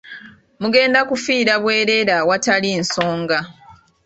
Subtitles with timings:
[0.61, 3.39] Mugenda kufiira bwereere awatali nsonga.